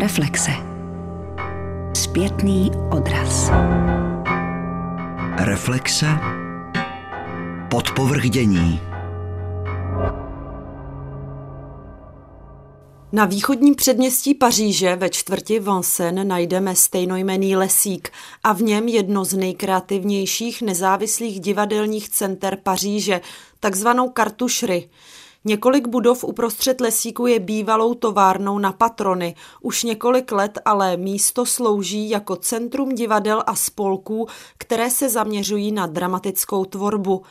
[0.00, 0.50] Reflexe.
[1.96, 3.50] Zpětný odraz.
[5.36, 6.06] Reflexe.
[7.70, 8.80] Podpovrchdění.
[13.12, 18.10] Na východním předměstí Paříže ve čtvrti Vincennes najdeme stejnojmený lesík
[18.42, 23.20] a v něm jedno z nejkreativnějších nezávislých divadelních center Paříže,
[23.60, 24.88] takzvanou kartušry.
[25.44, 29.34] Několik budov uprostřed lesíku je bývalou továrnou na patrony.
[29.60, 34.26] Už několik let ale místo slouží jako centrum divadel a spolků,
[34.58, 37.22] které se zaměřují na dramatickou tvorbu.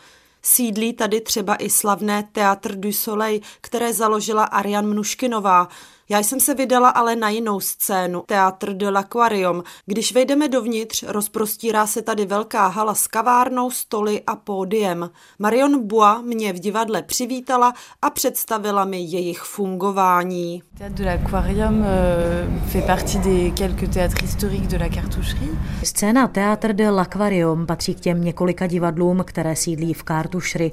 [0.41, 5.67] Sídlí tady třeba i slavné Théâtre du Soleil, které založila Ariane Mnuškinová.
[6.11, 9.63] Já jsem se vydala ale na jinou scénu, Théâtre de l'Aquarium.
[9.85, 15.09] Když vejdeme dovnitř, rozprostírá se tady velká hala s kavárnou, stoly a pódiem.
[15.39, 20.63] Marion Bois mě v divadle přivítala a představila mi jejich fungování.
[20.77, 25.51] Théâtre de l'Aquarium euh, fait partie des quelques théâtres historiques de la cartoucherie.
[25.83, 30.71] Scéna Théâtre de l'Aquarium patří k těm několika divadlům, které sídlí v Kartušry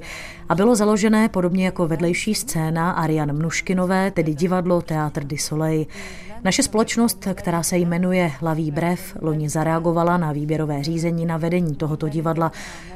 [0.49, 5.85] a bylo založené podobně jako vedlejší scéna Ariane Mnuškinové, tedy divadlo Théâtre du Soleil.
[6.43, 12.09] Naše společnost, která se jmenuje Laví Brev, loni zareagovala na výběrové řízení na vedení tohoto
[12.09, 12.51] divadla.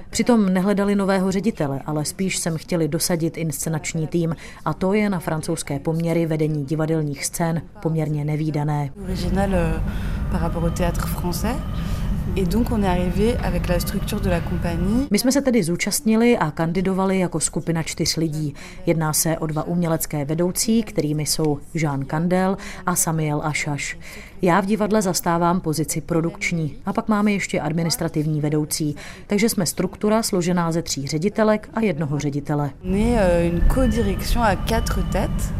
[0.09, 4.35] Přitom nehledali nového ředitele, ale spíš jsem chtěli dosadit inscenační tým
[4.65, 8.89] a to je na francouzské poměry vedení divadelních scén poměrně nevýdané.
[9.03, 9.81] Original euh,
[10.31, 11.55] par rapport au théâtre français.
[12.35, 15.07] Et donc on est arrivé avec la structure de la compagnie.
[15.11, 18.53] My jsme se tedy zúčastnili a kandidovali jako skupina čtyř lidí.
[18.85, 23.97] Jedná se o dva umělecké vedoucí, kterými jsou Jean Kandel a Samuel Ašaš.
[24.41, 28.95] Já v divadle zastávám pozici produkční a pak máme ještě administrativní vedoucí,
[29.27, 32.71] takže jsme struktura složená ze tří ředitelek a jednoho ředitele.
[32.85, 35.53] On est euh, une co-direction à quatre têtes.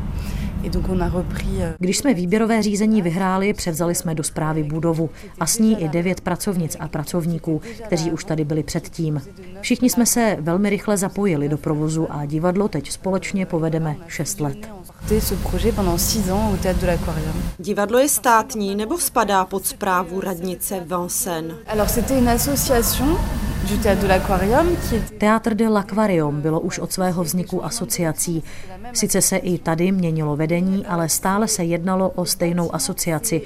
[1.61, 5.09] Euh, Když jsme výběrové řízení vyhráli, převzali jsme do zprávy budovu
[5.39, 9.21] a s ní i devět pracovnic a pracovníků, kteří už tady byli předtím.
[9.61, 14.80] Všichni jsme se velmi rychle zapojili do provozu a divadlo teď společně povedeme šest let.
[15.09, 17.35] Ce projet pendant six ans au théâtre de l'Aquarium.
[17.59, 21.55] Divadlo je státní nebo spadá pod zprávu radnice Vincennes?
[21.67, 23.05] Alors c'était une association
[23.67, 28.43] du théâtre de l'Aquarium qui est Teatr de l'Aquarium bylo už od svého vzniku asociací.
[28.93, 33.41] Sice se i tady měnilo vedení, ale stále se jednalo o stejnou asociaci.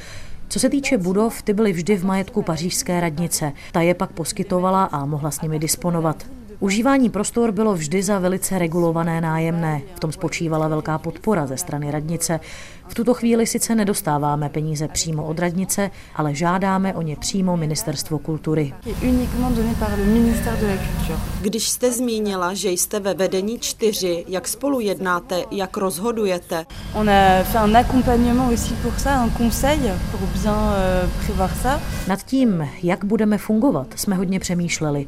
[0.49, 3.51] Co se týče budov, ty byly vždy v majetku pařížské radnice.
[3.71, 6.34] Ta je pak poskytovala a mohla s nimi disponovat.
[6.59, 9.81] Užívání prostor bylo vždy za velice regulované nájemné.
[9.95, 12.39] V tom spočívala velká podpora ze strany radnice.
[12.87, 18.19] V tuto chvíli sice nedostáváme peníze přímo od radnice, ale žádáme o ně přímo Ministerstvo
[18.19, 18.73] kultury.
[18.83, 21.19] qui est uniquement donné par le ministère de la Culture.
[21.41, 26.65] Když jste zmínila, že jste ve vedení čtyři, jak spolu jednáte, jak rozhodujete?
[26.93, 31.81] On a fait un accompagnement aussi pour ça, un conseil pour bien euh, prévoir ça.
[32.07, 35.05] Nad tím, jak budeme fungovat, jsme hodně přemýšleli.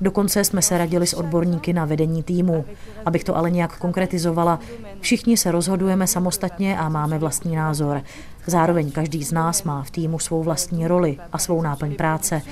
[0.00, 2.64] Dokonce jsme se radili s odborníky na vedení týmu.
[3.06, 4.58] Abych to ale nějak konkretizovala,
[5.00, 8.02] všichni se rozhodujeme samostatně a máme vlastní názor.
[8.46, 12.42] Zároveň každý z nás má v týmu svou vlastní roli a svou náplň práce.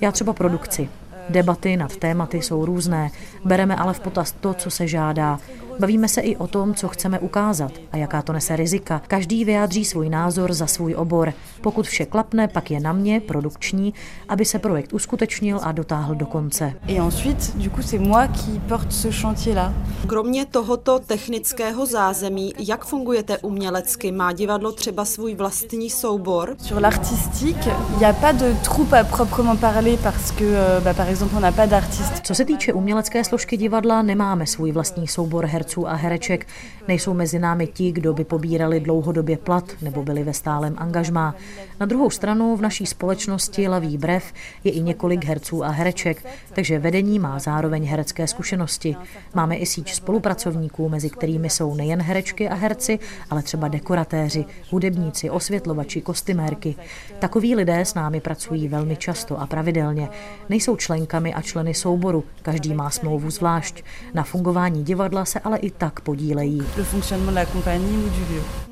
[0.00, 0.88] Já třeba produkci.
[1.28, 3.10] Debaty nad tématy jsou různé,
[3.44, 5.38] bereme ale v potaz to, co se žádá.
[5.80, 9.02] Bavíme se i o tom, co chceme ukázat a jaká to nese rizika.
[9.08, 11.32] Každý vyjádří svůj názor za svůj obor.
[11.60, 13.94] Pokud vše klapne, pak je na mě, produkční,
[14.28, 16.72] aby se projekt uskutečnil a dotáhl do konce.
[16.88, 19.74] Et ensuite, du coup, c'est moi qui porte ce chantier-là.
[20.06, 24.12] Kromě tohoto technického zázemí, jak fungujete umělecky?
[24.12, 26.56] Má divadlo třeba svůj vlastní soubor?
[26.58, 30.94] Sur l'artistique, il n'y a pas de troupe à proprement parler parce que, euh, bah,
[30.96, 32.20] par exemple, on n'a pas d'artiste.
[32.22, 36.46] Co se týče umělecké složky divadla, nemáme svůj vlastní soubor herců a hereček.
[36.88, 41.34] Nejsou mezi námi ti, kdo by pobírali dlouhodobě plat nebo byli ve stálem angažmá.
[41.80, 44.32] Na druhou stranu v naší společnosti Laví Brev
[44.64, 48.96] je i několik herců a hereček, takže vedení má zároveň herecké zkušenosti.
[49.34, 52.98] Máme i síť spolupracovníků, mezi kterými jsou nejen herečky a herci,
[53.30, 56.74] ale třeba dekoratéři, hudebníci, osvětlovači, kostymérky.
[57.18, 60.08] Takoví lidé s námi pracují velmi často a pravidelně.
[60.48, 63.84] Nejsou členkami a členy souboru, každý má smlouvu zvlášť.
[64.14, 66.62] Na fungování divadla se ale i tak podílejí.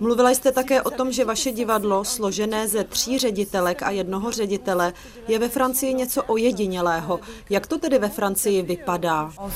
[0.01, 4.93] Mluvila jste také o tom, že vaše divadlo, složené ze tří ředitelek a jednoho ředitele,
[5.29, 7.21] je ve Francii něco ojedinělého.
[7.51, 9.33] Jak to tedy ve Francii vypadá?
[9.39, 9.51] Euh,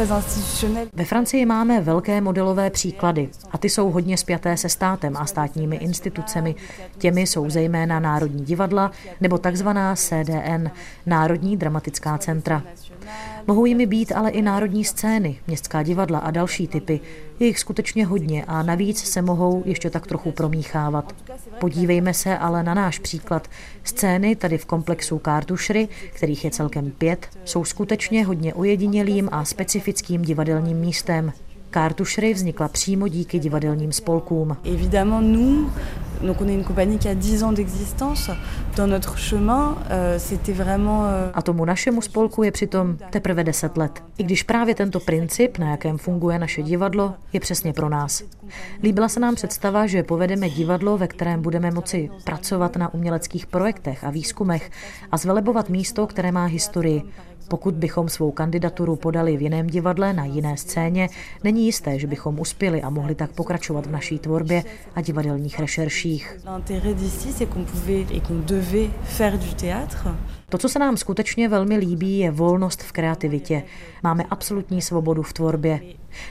[0.00, 0.88] euh.
[0.92, 5.76] Ve Francii máme velké modelové příklady a ty jsou hodně spjaté se státem a státními
[5.76, 6.54] institucemi.
[6.98, 8.90] Těmi jsou zejména Národní divadla
[9.20, 10.70] nebo takzvaná CDN,
[11.06, 12.62] Národní dramatická centra.
[13.46, 17.00] Mohou jimi být ale i národní scény, městská divadla a další typy.
[17.40, 21.14] Je jich skutečně hodně a navíc se mohou ještě tak trochu promíchávat.
[21.60, 23.48] Podívejme se ale na náš příklad.
[23.84, 30.22] Scény tady v komplexu Kartušry, kterých je celkem pět, jsou skutečně hodně ojedinělým a specifickým
[30.22, 31.32] divadelním místem.
[31.70, 34.56] Kartušry vznikla přímo díky divadelním spolkům.
[34.64, 35.72] Évidemment, nous,
[36.22, 38.30] donc on est une compagnie qui a 10 ans d'existence.
[38.76, 41.04] Dans notre chemin, euh, c'était vraiment...
[41.06, 44.02] Euh, a tomu našemu spolku je přitom teprve 10 let.
[44.18, 48.22] I když právě tento princip, na jakém funguje naše divadlo, je přesně pro nás.
[48.82, 54.04] Líbila se nám představa, že povedeme divadlo, ve kterém budeme moci pracovat na uměleckých projektech
[54.04, 54.70] a výzkumech
[55.12, 57.02] a zvelebovat místo, které má historii,
[57.48, 61.08] pokud bychom svou kandidaturu podali v jiném divadle na jiné scéně,
[61.44, 64.64] není jisté, že bychom uspěli a mohli tak pokračovat v naší tvorbě
[64.94, 66.38] a divadelních rešerších.
[70.48, 73.62] To, co se nám skutečně velmi líbí, je volnost v kreativitě.
[74.02, 75.80] Máme absolutní svobodu v tvorbě.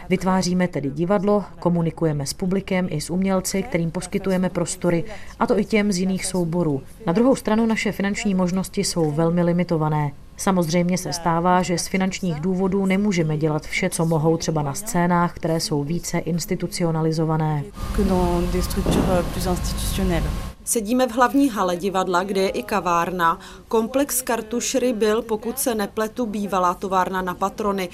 [0.09, 5.03] Vytváříme tedy divadlo, komunikujeme s publikem i s umělci, kterým poskytujeme prostory,
[5.39, 6.81] a to i těm z jiných souborů.
[7.05, 10.11] Na druhou stranu naše finanční možnosti jsou velmi limitované.
[10.37, 15.33] Samozřejmě se stává, že z finančních důvodů nemůžeme dělat vše, co mohou třeba na scénách,
[15.33, 17.63] které jsou více institucionalizované.
[20.63, 23.39] Sedíme v hlavní hale divadla, kde je i kavárna.
[23.67, 27.89] Komplex Kartušry byl, pokud se nepletu, bývalá továrna na patrony.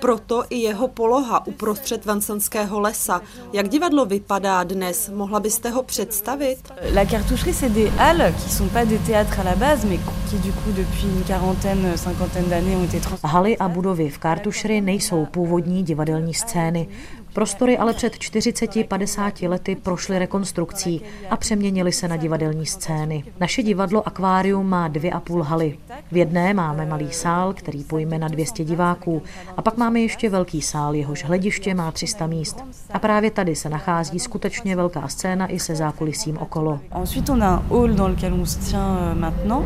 [0.00, 3.22] Proto i jeho poloha uprostřed Vansanského lesa.
[3.52, 5.10] Jak divadlo vypadá dnes?
[5.14, 6.56] Mohla byste ho představit?
[6.94, 9.98] La cartoucherie, c'est des halles qui sont pas des théâtres à la base, mais
[10.30, 14.80] qui du coup depuis une quarantaine, cinquantaine d'années ont été Haly a budovy v Kartušry
[14.80, 16.88] nejsou původní divadelní scény.
[17.32, 23.24] Prostory ale před 40-50 lety prošly rekonstrukcí a přeměnily se na divadelní scény.
[23.40, 25.78] Naše divadlo Akvárium má dvě a půl haly.
[26.12, 29.22] V jedné máme malý sál, který pojme na 200 diváků
[29.56, 32.64] a pak máme ještě velký sál, jehož hlediště má 300 míst.
[32.90, 36.80] A právě tady se nachází skutečně velká scéna i se zákulisím okolo.
[37.00, 39.64] Ensuite on a un hall dans lequel on se tient euh, maintenant,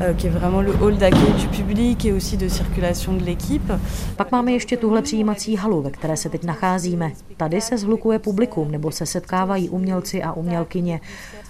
[0.00, 3.80] euh, qui est vraiment le hall d'accueil du public et aussi de circulation de l'équipe.
[4.16, 7.09] Pak máme ještě tuhle přijímací halu, ve které se teď nacházíme.
[7.36, 11.00] Tady se zhlukuje publikum nebo se setkávají umělci a umělkyně.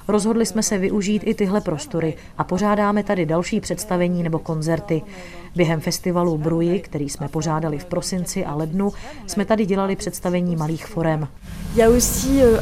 [0.08, 5.02] Rozhodli jsme se využít i tyhle prostory a pořádáme tady další představení nebo koncerty.
[5.56, 8.92] Během festivalu Bruji, který jsme pořádali v prosinci a lednu,
[9.26, 11.28] jsme tady dělali představení malých forem.
[11.78, 12.60] Euh,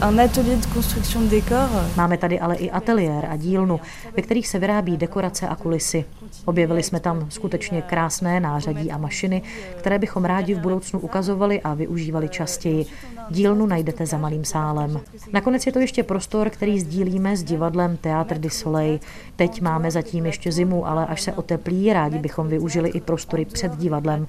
[1.96, 3.80] Máme tady ale i ateliér a dílnu,
[4.16, 6.04] ve kterých se vyrábí dekorace a kulisy.
[6.44, 9.42] Objevili jsme tam skutečně krásné nářadí a mašiny,
[9.76, 12.86] které bychom rádi v budoucnu ukazovali a využívali častěji.
[13.30, 15.00] Dílnu najdete za malým sálem.
[15.32, 18.98] Nakonec je to ještě prostor, který sdílíme s divadlem Théâtre du Soleil.
[19.36, 23.76] Teď máme zatím ještě zimu, ale až se oteplí, rádi bychom využili i prostory před
[23.76, 24.26] divadlem.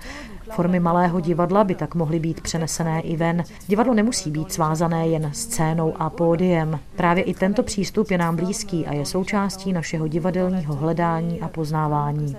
[0.51, 3.43] Formy malého divadla by tak mohly být přenesené i ven.
[3.67, 6.79] Divadlo nemusí být svázané jen scénou a pódiem.
[6.95, 12.35] Právě i tento přístup je nám blízký a je součástí našeho divadelního hledání a poznávání.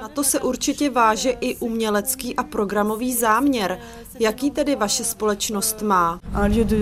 [0.00, 3.78] Na to se určitě váže i umělecký a programový záměr.
[4.20, 6.20] Jaký tedy vaše společnost má?
[6.44, 6.76] Un lieu de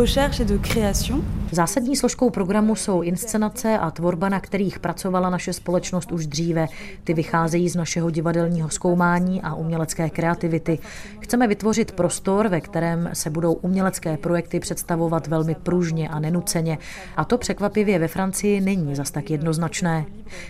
[0.00, 1.24] recherche et de création.
[1.52, 6.66] Zásadní složkou programu jsou inscenace a tvorba, na kterých pracovala naše společnost už dříve.
[7.04, 10.78] Ty vycházejí z našeho divadelního zkoumání a umělecké kreativity.
[11.20, 16.78] Chceme vytvořit prostor, ve kterém se budou umělecké projekty představovat velmi pružně a nenuceně.
[17.16, 20.04] A to překvapivě ve Francii není zas tak jednoznačné.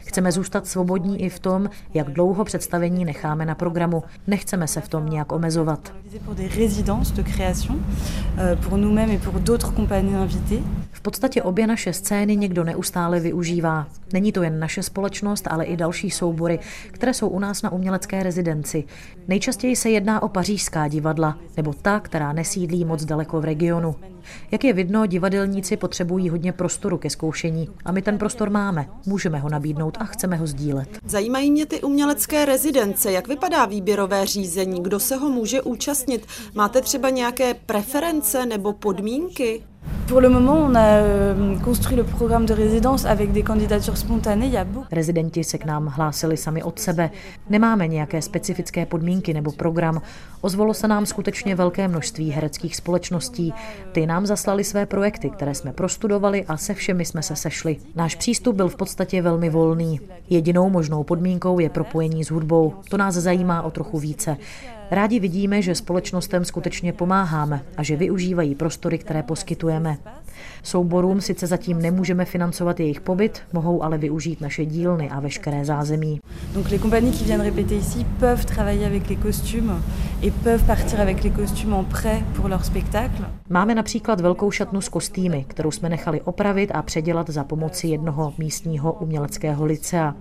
[0.04, 4.02] Chceme zůstat svobodní i v tom, jak dlouho představení necháme na programu.
[4.26, 5.92] Nechceme se v tom nějak omezovat.
[11.06, 13.86] Podstatě obě naše scény někdo neustále využívá.
[14.12, 16.58] Není to jen naše společnost, ale i další soubory,
[16.90, 18.84] které jsou u nás na umělecké rezidenci.
[19.28, 23.94] Nejčastěji se jedná o pařížská divadla, nebo ta, která nesídlí moc daleko v regionu.
[24.50, 28.88] Jak je vidno, divadelníci potřebují hodně prostoru ke zkoušení a my ten prostor máme.
[29.06, 30.98] Můžeme ho nabídnout a chceme ho sdílet.
[31.04, 33.12] Zajímají mě ty umělecké rezidence.
[33.12, 34.82] Jak vypadá výběrové řízení?
[34.82, 36.26] Kdo se ho může účastnit?
[36.54, 39.62] Máte třeba nějaké preference nebo podmínky?
[40.08, 44.52] Pour le moment, on a euh, construit le programme de résidence avec des candidatures spontanées.
[44.92, 47.10] Rezidenti se k nám hlásili sami od sebe.
[47.48, 50.02] Nemáme nějaké specifické podmínky nebo program.
[50.40, 53.54] Ozvalo se nám skutečně velké množství hereckých společností.
[53.92, 57.76] Ty nám zaslali své projekty, které jsme prostudovali a se všemi jsme se sešli.
[57.94, 60.00] Náš přístup byl v podstatě velmi volný.
[60.30, 62.74] Jedinou možnou podmínkou je propojení s hudbou.
[62.88, 64.36] To nás zajímá o trochu více.
[64.90, 69.98] Rádi vidíme, že společnostem skutečně pomáháme a že využívají prostory, které poskytujeme.
[70.62, 76.20] Souborům sice zatím nemůžeme financovat jejich pobyt, mohou ale využít naše dílny a veškeré zázemí.
[76.54, 79.82] Donc les compagnies qui viennent répéter ici peuvent travailler avec les costumes
[80.22, 83.24] et peuvent partir avec les costumes en prêt pour leur spectacle.
[83.48, 88.34] Máme například velkou šatnu s kostýmy, kterou jsme nechali opravit a předělat za pomoci jednoho
[88.38, 90.14] místního uměleckého licea.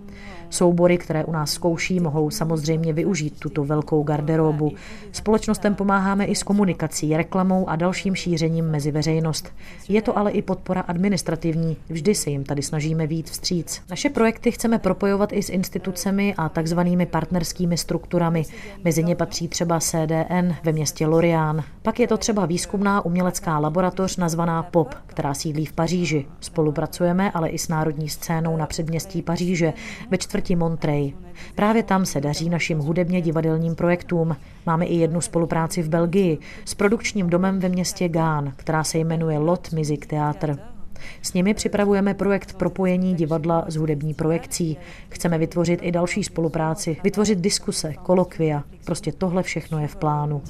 [0.49, 4.71] Soubory, které u nás zkouší, mohou samozřejmě využít tuto velkou garderobu.
[5.11, 9.53] Společnostem pomáháme i s komunikací, reklamou a dalším šířením mezi veřejnost.
[9.89, 13.81] Je to ale i podpora administrativní, vždy se jim tady snažíme víc vstříc.
[13.89, 18.43] Naše projekty chceme propojovat i s institucemi a takzvanými partnerskými strukturami.
[18.83, 21.63] Mezi ně patří třeba CDN ve městě Lorient.
[21.81, 26.25] Pak je to třeba výzkumná umělecká laboratoř nazvaná POP, která sídlí v Paříži.
[26.39, 29.73] Spolupracujeme ale i s národní scénou na předměstí Paříže
[30.09, 31.13] ve čtvrti Montrey.
[31.55, 34.35] Právě tam se daří našim hudebně divadelním projektům.
[34.65, 39.37] Máme i jednu spolupráci v Belgii s produkčním domem ve městě Gán, která se jmenuje
[39.37, 40.74] Lot Music Theatre.
[41.21, 44.77] S nimi připravujeme projekt propojení divadla s hudební projekcí.
[45.09, 48.63] Chceme vytvořit i další spolupráci, vytvořit diskuse, kolokvia.
[48.85, 50.41] Prostě tohle všechno je v plánu.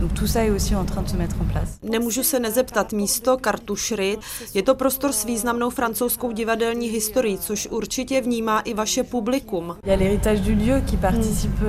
[0.00, 1.78] Donc tout ça est aussi en train de se mettre en place.
[1.82, 4.18] Nemůžu se nezeptat místo Kartušry.
[4.54, 9.76] Je to prostor s významnou francouzskou divadelní historií, což určitě vnímá i vaše publikum.
[9.84, 11.60] Il y a l'héritage du lieu qui participe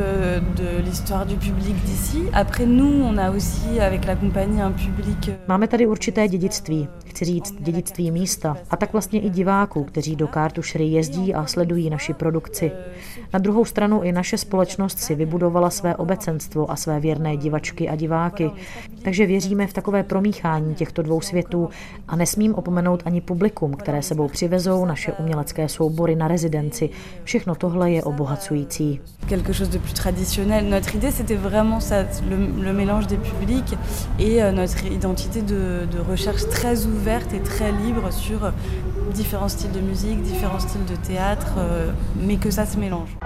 [0.55, 2.29] de l'histoire du public d'ici.
[2.33, 5.16] Après nous, on a aussi avec la compagnie un public.
[5.47, 10.27] Máme tady určité dědictví, chci říct dědictví místa, a tak vlastně i diváků, kteří do
[10.27, 12.71] Kartušry jezdí a sledují naši produkci.
[13.33, 17.95] Na druhou stranu i naše společnost si vybudovala své obecenstvo a své věrné divačky a
[17.95, 18.51] diváky.
[19.03, 21.69] Takže věříme v takové promíchání těchto dvou světů
[22.07, 26.89] a nesmím opomenout ani publikum, které sebou přivezou naše umělecké soubory na rezidenci.
[27.23, 29.01] Všechno tohle je obohacující.
[34.19, 38.51] Euh, notre identité de, de recherche très ouverte et très libre sur
[39.13, 43.17] différents styles de musique, différents styles de théâtre, euh, mais que ça se mélange.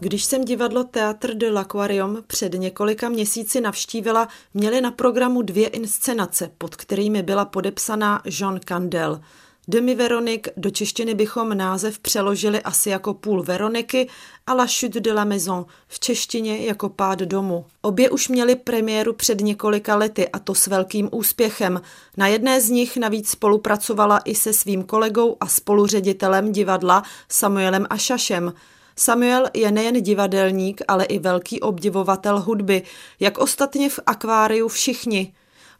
[0.00, 6.50] Když jsem divadlo Théâtre de l'Aquarium před několika měsíci navštívila, měli na programu dvě inscenace,
[6.58, 9.20] pod kterými byla podepsaná Jean Candel.
[9.68, 14.08] Demi Veronik, do češtiny bychom název přeložili asi jako půl Veroniky
[14.46, 17.66] a La Chute de la Maison, v češtině jako pád domu.
[17.82, 21.80] Obě už měly premiéru před několika lety a to s velkým úspěchem.
[22.16, 28.52] Na jedné z nich navíc spolupracovala i se svým kolegou a spoluředitelem divadla Samuelem Ašašem.
[28.96, 32.82] Samuel je nejen divadelník, ale i velký obdivovatel hudby,
[33.20, 35.32] jak ostatně v akváriu všichni.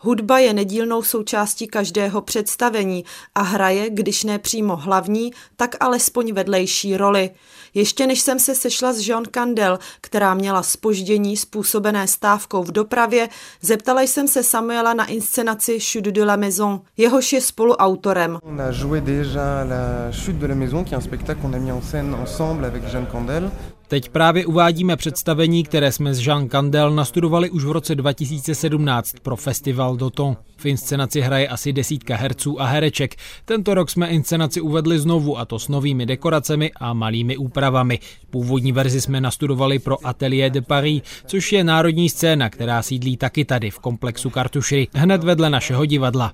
[0.04, 6.96] Hudba je nedílnou součástí každého představení a hraje, když ne přímo hlavní, tak alespoň vedlejší
[6.96, 7.30] roli.
[7.75, 13.28] Ještě než jsem se sešla s Jean Candel, která měla spoždění způsobené stávkou v dopravě,
[13.62, 18.38] zeptala jsem se Samuela na inscenaci Chute de la Maison, jehož je spoluautorem.
[18.42, 21.58] On a joué déjà la Chute de la Maison, qui est un spectacle qu'on a
[21.58, 23.50] mis en scène ensemble avec Jean Candel.
[23.95, 29.37] Teď právě uvádíme představení, které jsme s Jean Candel nastudovali už v roce 2017 pro
[29.37, 30.37] festival Doton.
[30.57, 33.15] V inscenaci hraje asi desítka herců a hereček.
[33.45, 37.99] Tento rok jsme inscenaci uvedli znovu a to s novými dekoracemi a malými úpravami.
[38.31, 43.45] Původní verzi jsme nastudovali pro Atelier de Paris, což je národní scéna, která sídlí taky
[43.45, 46.33] tady v komplexu Kartušry, hned vedle našeho divadla.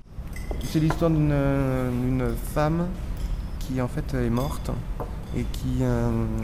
[0.63, 2.87] C'est l'histoire d'une femme
[3.59, 4.71] qui en fait est morte
[5.81, 6.41] euh.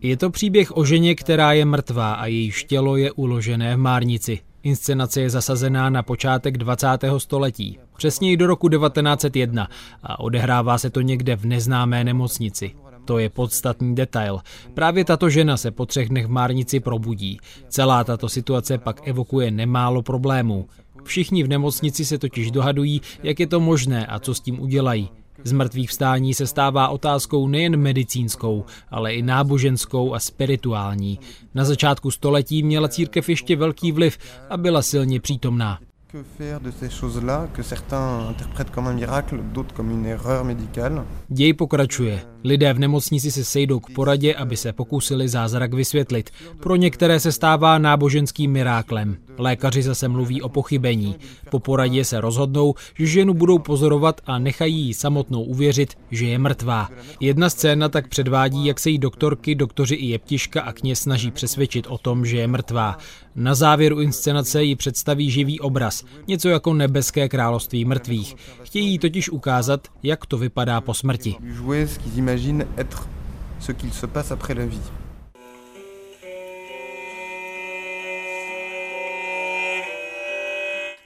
[0.00, 4.38] Je to příběh o ženě, která je mrtvá a jejíž tělo je uložené v Márnici.
[4.62, 6.86] Inscenace je zasazená na počátek 20.
[7.18, 9.68] století, přesněji do roku 1901
[10.02, 12.70] a odehrává se to někde v neznámé nemocnici.
[13.04, 14.40] To je podstatný detail.
[14.74, 17.40] Právě tato žena se po třech dnech v Márnici probudí.
[17.68, 20.68] Celá tato situace pak evokuje nemálo problémů.
[21.04, 25.08] Všichni v nemocnici se totiž dohadují, jak je to možné a co s tím udělají.
[25.44, 31.18] Z mrtvých vstání se stává otázkou nejen medicínskou, ale i náboženskou a spirituální.
[31.54, 34.18] Na začátku století měla církev ještě velký vliv
[34.50, 35.78] a byla silně přítomná.
[36.12, 40.44] Que faire de ces choses-là que certains interprètent comme un miracle, d'autres comme une erreur
[40.44, 42.20] médicale Děj pokračuje.
[42.44, 46.30] Lidé v nemocnici se sejdou k poradě, aby se pokusili zázrak vysvětlit.
[46.60, 49.16] Pro některé se stává náboženským miráklem.
[49.38, 51.16] Lékaři zase mluví o pochybení.
[51.50, 56.38] Po poradě se rozhodnou, že ženu budou pozorovat a nechají jí samotnou uvěřit, že je
[56.38, 56.88] mrtvá.
[57.20, 61.86] Jedna scéna tak předvádí, jak se jí doktorky, doktoři i jeptiška a kněz snaží přesvědčit
[61.86, 62.98] o tom, že je mrtvá.
[63.40, 68.36] Na závěru inscenace ji představí živý obraz, něco jako nebeské království mrtvých.
[68.62, 71.36] Chtějí jí totiž ukázat, jak to vypadá po smrti.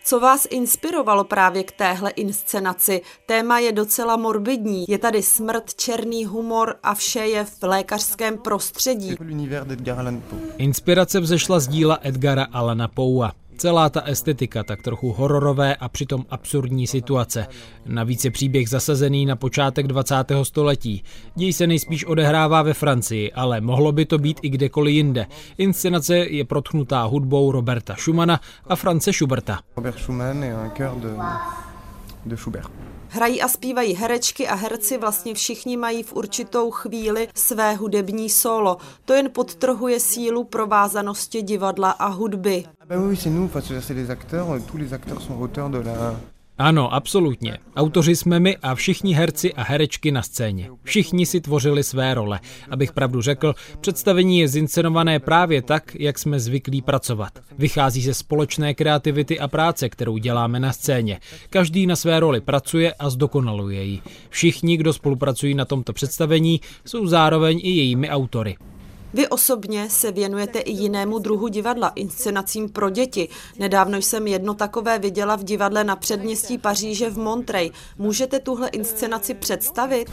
[0.04, 3.02] Co vás inspirovalo právě k téhle inscenaci?
[3.26, 4.84] Téma je docela morbidní.
[4.88, 9.16] Je tady smrt, černý humor a vše je v lékařském prostředí.
[10.58, 13.32] Inspirace vzešla z díla Edgara Alana Poua.
[13.56, 17.46] Celá ta estetika, tak trochu hororové a přitom absurdní situace.
[17.86, 20.14] Navíc je příběh zasazený na počátek 20.
[20.42, 21.04] století.
[21.34, 25.26] Děj se nejspíš odehrává ve Francii, ale mohlo by to být i kdekoliv jinde.
[25.58, 29.60] Inscenace je protchnutá hudbou Roberta Schumana a France Schuberta.
[29.76, 31.10] Robert Schumann est un cœur de,
[32.26, 32.70] de Schubert.
[33.14, 38.76] Hrají a zpívají herečky a herci, vlastně všichni mají v určitou chvíli své hudební solo.
[39.04, 42.64] To jen podtrhuje sílu provázanosti divadla a hudby.
[42.94, 43.48] Ah oui, c'est nous,
[43.80, 46.14] c'est les acteurs, tous les acteurs sont auteurs de la,
[46.58, 47.58] ano, absolutně.
[47.76, 50.70] Autoři jsme my a všichni herci a herečky na scéně.
[50.82, 52.40] Všichni si tvořili své role.
[52.70, 57.32] Abych pravdu řekl, představení je zincenované právě tak, jak jsme zvyklí pracovat.
[57.58, 61.20] Vychází ze společné kreativity a práce, kterou děláme na scéně.
[61.50, 64.00] Každý na své roli pracuje a zdokonaluje ji.
[64.28, 68.56] Všichni, kdo spolupracují na tomto představení, jsou zároveň i jejími autory.
[69.14, 73.28] Vy osobně se věnujete i jinému druhu divadla, inscenacím pro děti.
[73.58, 77.70] Nedávno jsem jedno takové viděla v divadle na předměstí Paříže v Montrey.
[77.98, 80.10] Můžete tuhle inscenaci představit?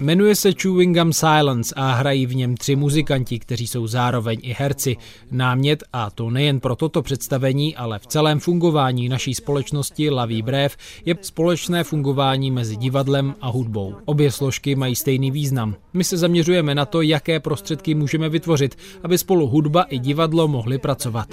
[0.00, 4.54] Jmenuje se Chewing Gum Silence a hrají v něm tři muzikanti, kteří jsou zároveň i
[4.58, 4.96] herci.
[5.30, 10.76] Námět, a to nejen pro toto představení, ale v celém fungování naší společnosti Laví Brev,
[11.04, 13.94] je společné fungování mezi divadlem a hudbou.
[14.04, 15.74] Obě složky mají stejný význam.
[15.92, 20.78] My se zaměřujeme na to, jaké prostředky můžeme vytvořit, aby spolu hudba i divadlo mohli
[20.78, 21.28] pracovat.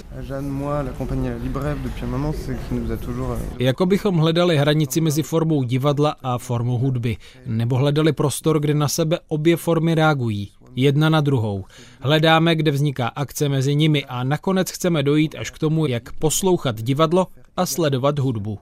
[3.58, 7.13] Jako bychom hledali hranici mezi formou divadla a formou hudby,
[7.46, 11.64] nebo hledali prostor, kde na sebe obě formy reagují jedna na druhou.
[12.00, 16.82] Hledáme, kde vzniká akce mezi nimi a nakonec chceme dojít až k tomu, jak poslouchat
[16.82, 18.58] divadlo a sledovat hudbu.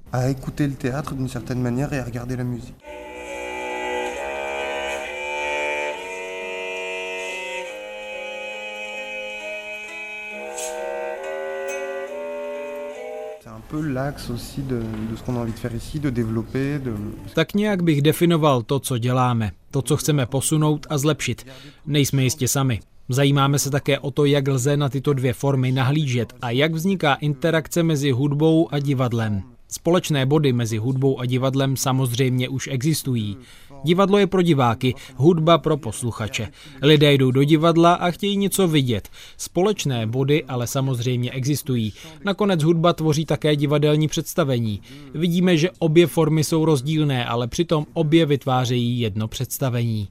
[17.34, 21.46] Tak nějak bych definoval to, co děláme, to, co chceme posunout a zlepšit.
[21.86, 22.80] Nejsme jistě sami.
[23.08, 27.14] Zajímáme se také o to, jak lze na tyto dvě formy nahlížet a jak vzniká
[27.14, 29.42] interakce mezi hudbou a divadlem.
[29.68, 33.36] Společné body mezi hudbou a divadlem samozřejmě už existují.
[33.84, 36.48] Divadlo je pro diváky, hudba pro posluchače.
[36.82, 39.08] Lidé jdou do divadla a chtějí něco vidět.
[39.36, 41.92] Společné body ale samozřejmě existují.
[42.24, 44.80] Nakonec hudba tvoří také divadelní představení.
[45.14, 50.08] Vidíme, že obě formy jsou rozdílné, ale přitom obě vytvářejí jedno představení.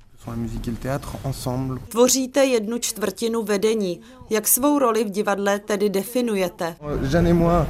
[1.87, 3.99] Tvoříte jednu čtvrtinu vedení.
[4.29, 6.75] Jak svou roli v divadle tedy definujete?
[7.11, 7.65] Jeanne et moi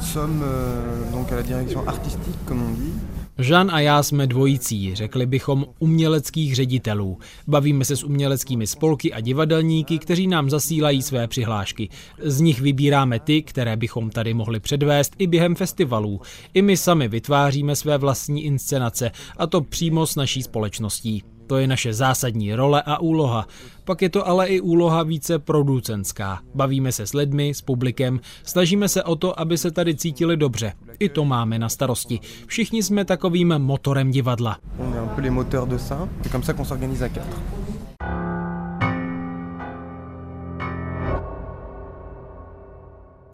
[0.00, 3.05] sommes euh, donc à la direction artistique, comme on dit.
[3.38, 7.18] Jean a já jsme dvojicí, řekli bychom uměleckých ředitelů.
[7.46, 11.88] Bavíme se s uměleckými spolky a divadelníky, kteří nám zasílají své přihlášky.
[12.22, 16.20] Z nich vybíráme ty, které bychom tady mohli předvést i během festivalů.
[16.54, 21.22] I my sami vytváříme své vlastní inscenace, a to přímo s naší společností.
[21.46, 23.46] To je naše zásadní role a úloha.
[23.84, 26.38] Pak je to ale i úloha více producentská.
[26.54, 30.72] Bavíme se s lidmi, s publikem, snažíme se o to, aby se tady cítili dobře.
[30.98, 32.20] I to máme na starosti.
[32.46, 34.58] Všichni jsme takovým motorem divadla.
[34.78, 36.08] On un peu les moteurs de ça.
[36.22, 37.65] C'est comme ça qu'on s'organise à quatre.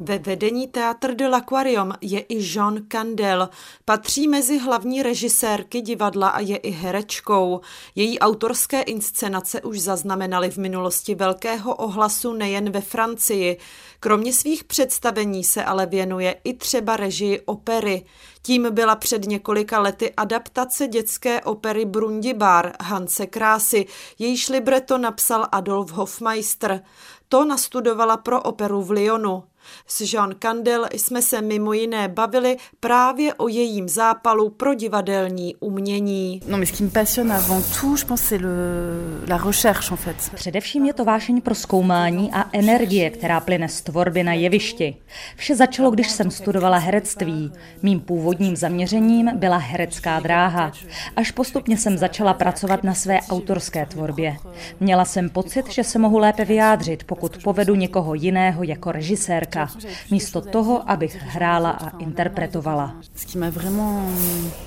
[0.04, 3.48] Ve vedení Théâtre de l'Aquarium je i Jean Candel.
[3.84, 7.60] Patří mezi hlavní režisérky divadla a je i herečkou.
[7.94, 13.58] Její autorské inscenace už zaznamenaly v minulosti velkého ohlasu nejen ve Francii.
[14.00, 18.04] Kromě svých představení se ale věnuje i třeba režii opery.
[18.42, 23.86] Tím byla před několika lety adaptace dětské opery Brundibar Hanse Krásy,
[24.18, 26.82] jejíž libreto napsal Adolf Hofmeister.
[27.28, 29.44] To nastudovala pro operu v Lyonu.
[29.86, 36.40] S Jean Candel jsme se mimo jiné bavili právě o jejím zápalu pro divadelní umění.
[36.46, 39.96] No, mais ce qui me passionne avant tout, je pense, c'est le, la recherche, en
[39.96, 40.16] fait.
[40.34, 44.96] Především je to vášeň pro zkoumání a energie, která plyne z tvorby na jevišti.
[45.36, 47.52] Vše začalo, když jsem studovala herectví.
[47.82, 50.72] Mým původním zaměřením byla herecká dráha.
[51.16, 54.36] Až postupně jsem začala pracovat na své autorské tvorbě.
[54.80, 59.68] Měla jsem pocit, že se mohu lépe vyjádřit, pokud povedu někoho jiného jako režisér amatérka,
[60.10, 62.94] místo toho, abych hrála a interpretovala.
[63.14, 64.00] Ce qui m'a vraiment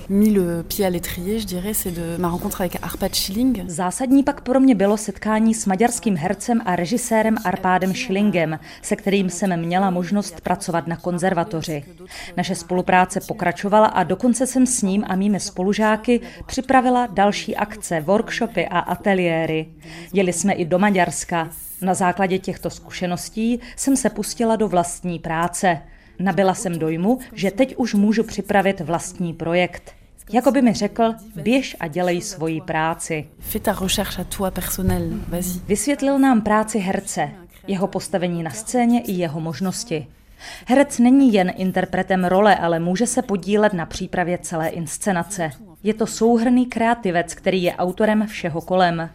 [0.08, 3.64] mis le pied à l'étrier, je dirais, c'est de ma rencontre avec Arpad Schilling.
[3.66, 9.30] Zásadní pak pro mě bylo setkání s maďarským hercem a režisérem Arpádem Schillingem, se kterým
[9.30, 11.84] jsem měla možnost pracovat na konzervatoři.
[12.36, 18.66] Naše spolupráce pokračovala a dokonce jsem s ním a mými spolužáky připravila další akce, workshopy
[18.66, 19.66] a ateliéry.
[20.12, 21.48] Jeli jsme i do Maďarska.
[21.82, 25.82] Na základě těchto zkušeností jsem se pustila do vlastní práce.
[26.18, 29.92] Nabila jsem dojmu, že teď už můžu připravit vlastní projekt.
[30.32, 33.28] Jako by mi řekl, běž a dělej svoji práci.
[35.66, 37.30] Vysvětlil nám práci herce,
[37.66, 40.06] jeho postavení na scéně i jeho možnosti.
[40.66, 45.50] Herec není jen interpretem role, ale může se podílet na přípravě celé inscenace.
[45.82, 49.10] Je to souhrný kreativec, který je autorem všeho kolem.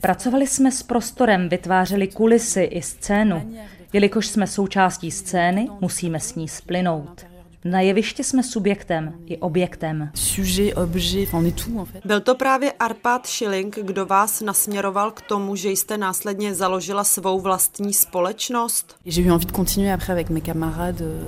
[0.00, 3.54] Pracovali jsme s prostorem, vytvářeli kulisy i scénu.
[3.92, 7.26] Jelikož jsme součástí scény, musíme s ní splynout.
[7.64, 10.10] Na jevišti jsme subjektem i objektem.
[10.14, 12.06] Sujet, objet, on est tout en fait.
[12.06, 17.40] Byl to právě Arpad Schilling, kdo vás nasměroval k tomu, že jste následně založila svou
[17.40, 18.96] vlastní společnost?
[19.06, 21.22] J'ai eu envie de continuer après avec mes camarades euh,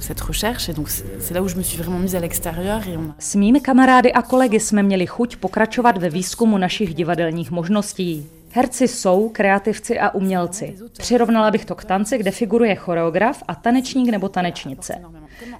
[0.00, 0.88] cette recherche et donc
[1.20, 3.14] c'est là où je me suis vraiment mise à l'extérieur et on...
[3.18, 8.26] S mými kamarády a kolegy jsme měli chuť pokračovat ve výzkumu našich divadelních možností.
[8.54, 10.76] Herci jsou kreativci a umělci.
[10.98, 14.94] Přirovnala bych to k tanci, kde figuruje choreograf a tanečník nebo tanečnice.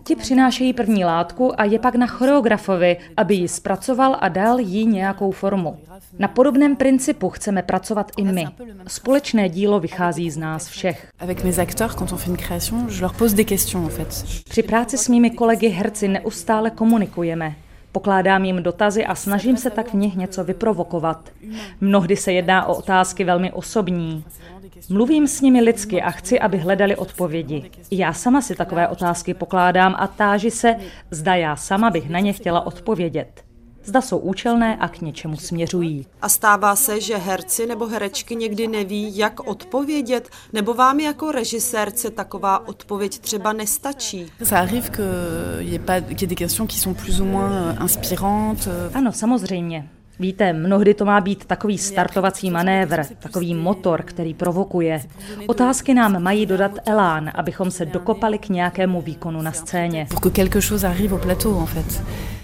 [0.05, 4.87] Ti přinášejí první látku a je pak na choreografovi, aby ji zpracoval a dal jí
[4.87, 5.79] nějakou formu.
[6.19, 8.47] Na podobném principu chceme pracovat i my.
[8.87, 11.09] Společné dílo vychází z nás všech.
[14.49, 17.55] Při práci s mými kolegy herci neustále komunikujeme.
[17.93, 21.31] Pokládám jim dotazy a snažím se tak v nich něco vyprovokovat.
[21.81, 24.25] Mnohdy se jedná o otázky velmi osobní.
[24.89, 27.71] Mluvím s nimi lidsky a chci, aby hledali odpovědi.
[27.91, 30.77] Já sama si takové otázky pokládám a táži se,
[31.11, 33.52] zda já sama bych na ně chtěla odpovědět
[33.85, 36.07] zda jsou účelné a k něčemu směřují.
[36.23, 42.11] A stává se, že herci nebo herečky někdy neví, jak odpovědět, nebo vám jako režisérce
[42.11, 44.27] taková odpověď třeba nestačí?
[44.43, 45.03] Ça arrive que
[45.61, 48.69] y ait pas qu'il y ait des questions qui sont plus ou moins inspirantes.
[48.95, 49.89] Ano, samozřejmě.
[50.19, 55.01] Víte, mnohdy to má být takový startovací manévr, takový motor, který provokuje.
[55.47, 60.07] Otázky nám mají dodat elán, abychom se dokopali k nějakému výkonu na scéně.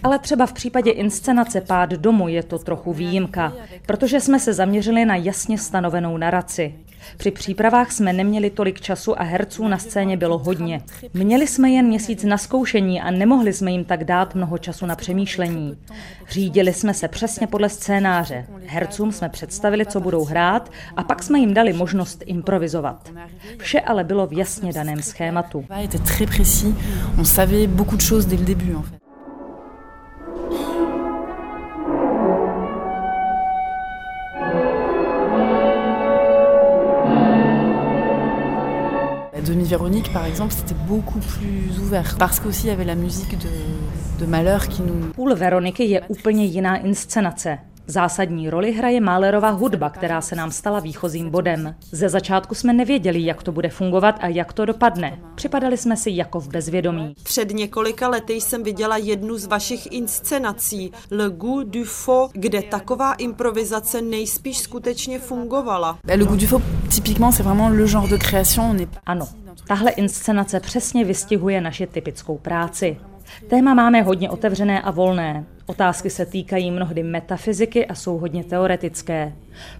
[0.03, 3.53] Ale třeba v případě inscenace Pád domu je to trochu výjimka,
[3.87, 6.75] protože jsme se zaměřili na jasně stanovenou naraci.
[7.17, 10.81] Při přípravách jsme neměli tolik času a herců na scéně bylo hodně.
[11.15, 14.97] Měli jsme jen měsíc na zkoušení a nemohli jsme jim tak dát mnoho času na
[14.97, 15.79] přemýšlení.
[16.31, 18.47] Řídili jsme se přesně podle scénáře.
[18.67, 23.13] Hercům jsme představili, co budou hrát a pak jsme jim dali možnost improvizovat.
[23.59, 25.65] Vše ale bylo v jasně daném schématu.
[27.19, 29.08] On savait beaucoup de choses dès le début en fait.
[39.69, 42.17] La demi-Véronique, par exemple, c'était beaucoup plus ouvert.
[42.19, 45.13] Parce qu'aussi, il y avait la musique de, de Malheur qui nous...
[45.13, 47.59] Půl Veroniky je úplně jiná inscenace.
[47.91, 51.75] Zásadní roli hraje Málerová hudba, která se nám stala výchozím bodem.
[51.93, 55.19] Ze začátku jsme nevěděli, jak to bude fungovat a jak to dopadne.
[55.35, 57.15] Připadali jsme si jako v bezvědomí.
[57.23, 63.15] Před několika lety jsem viděla jednu z vašich inscenací Le Goût du Faux, kde taková
[63.15, 65.99] improvizace nejspíš skutečně fungovala.
[66.05, 68.71] Le goût du faux, typiquement, c'est vraiment le genre de création.
[68.71, 69.29] On est Ano,
[69.67, 72.97] tahle inscenace přesně vystihuje naši typickou práci.
[73.49, 75.45] Téma máme hodně otevřené a volné.
[75.67, 79.33] Otázky se týkají mnohdy metafyziky a jsou hodně teoretické.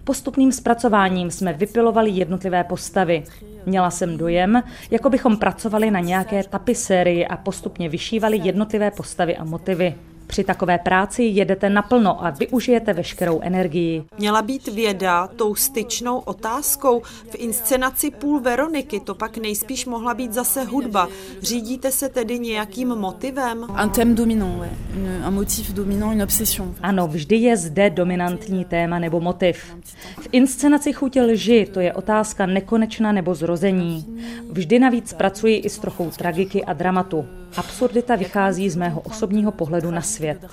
[0.03, 3.23] Postupným zpracováním jsme vypilovali jednotlivé postavy.
[3.65, 9.43] Měla jsem dojem, jako bychom pracovali na nějaké tapisérii a postupně vyšívali jednotlivé postavy a
[9.43, 9.95] motivy.
[10.29, 14.03] Při takové práci jedete naplno a využijete veškerou energii.
[14.17, 17.01] Měla být věda tou styčnou otázkou.
[17.29, 21.07] V inscenaci Půl Veroniky to pak nejspíš mohla být zase hudba.
[21.41, 23.67] Řídíte se tedy nějakým motivem?
[23.83, 24.69] un thème dominant, ouais.
[24.97, 26.75] Une- un motif dominant, une obsession.
[26.81, 29.75] Ano, vždy je zde dominantní téma nebo motiv.
[30.19, 34.21] V inscenaci Chutě lži to je otázka nekonečna nebo zrození.
[34.51, 37.25] Vždy navíc pracuji i s trochou tragiky a dramatu.
[37.57, 40.45] Absurdita vychází z mého osobního pohledu na svět.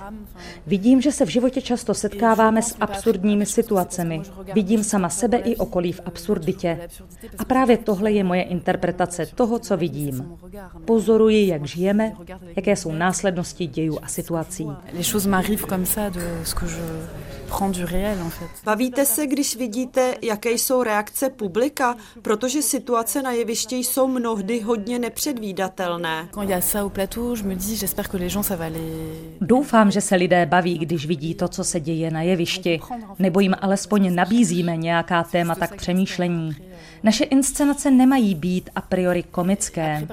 [0.67, 4.23] Vidím, že se v životě často setkáváme s absurdními situacemi.
[4.55, 6.89] Vidím sama sebe i okolí v absurditě.
[7.39, 10.39] A právě tohle je moje interpretace toho, co vidím.
[10.85, 12.13] Pozoruji, jak žijeme,
[12.57, 14.67] jaké jsou následnosti dějů a situací.
[18.65, 24.99] Bavíte se, když vidíte, jaké jsou reakce publika, protože situace na jevišti jsou mnohdy hodně
[24.99, 26.29] nepředvídatelné.
[29.41, 32.81] Doufám, že se lidé baví, když vidí to, co se děje na jevišti,
[33.19, 36.57] nebo jim alespoň nabízíme nějaká témata k přemýšlení.
[37.03, 40.07] Naše inscenace nemají být a priori komické.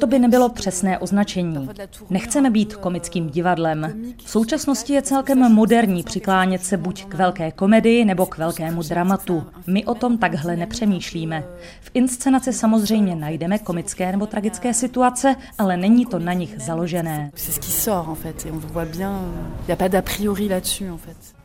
[0.00, 1.68] To by nebylo přesné označení.
[2.10, 4.02] Nechceme být komickým divadlem.
[4.24, 9.44] V současnosti je celkem moderní přiklánět se buď k velké komedii nebo k velkému dramatu.
[9.66, 11.44] My o tom takhle nepřemýšlíme.
[11.80, 17.30] V inscenaci samozřejmě najdeme komické nebo tragické situace, ale není to na nich založené.
[17.34, 19.20] C'est ce qui sort en fait et on voit bien,
[19.60, 21.37] il n'y a pas d'a priori là-dessus en fait.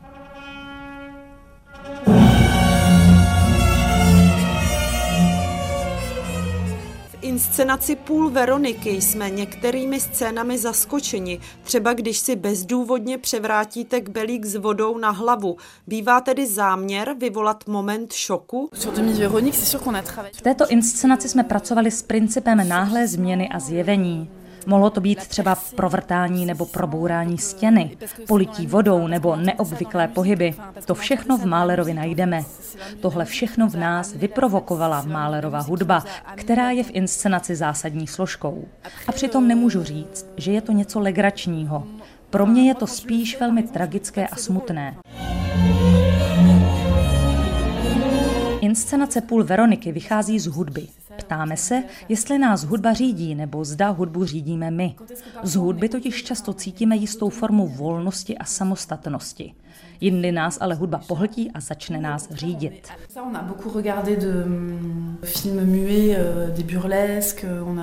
[7.34, 14.98] Inscenaci Půl Veroniky jsme některými scénami zaskočeni, třeba když si bezdůvodně převrátíte kbelík s vodou
[14.98, 15.56] na hlavu.
[15.86, 18.70] Bývá tedy záměr vyvolat moment šoku?
[20.32, 24.30] V této inscenaci jsme pracovali s principem náhlé změny a zjevení.
[24.66, 27.96] Mohlo to být třeba provrtání nebo probourání stěny,
[28.28, 30.54] polití vodou nebo neobvyklé pohyby.
[30.84, 32.42] To všechno v Málerovi najdeme.
[33.00, 38.64] Tohle všechno v nás vyprovokovala Málerová hudba, která je v inscenaci zásadní složkou.
[39.08, 41.84] A přitom nemůžu říct, že je to něco legračního.
[42.30, 44.96] Pro mě je to spíš velmi tragické a smutné.
[48.60, 50.86] Inscenace Půl Veroniky vychází z hudby.
[51.16, 54.94] Ptáme se, jestli nás hudba řídí, nebo zda hudbu řídíme my.
[55.42, 59.54] Z hudby totiž často cítíme jistou formu volnosti a samostatnosti.
[60.00, 62.88] Jindy nás ale hudba pohltí a začne nás řídit.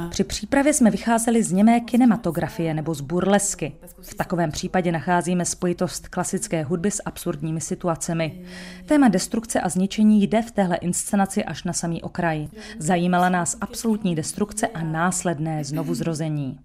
[0.09, 3.73] Při přípravě jsme vycházeli z němé kinematografie nebo z burlesky.
[4.01, 8.41] V takovém případě nacházíme spojitost klasické hudby s absurdními situacemi.
[8.85, 12.47] Téma destrukce a zničení jde v téhle inscenaci až na samý okraj.
[12.79, 16.59] Zajímala nás absolutní destrukce a následné znovuzrození.